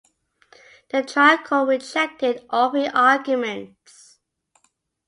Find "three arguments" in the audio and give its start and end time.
2.71-4.17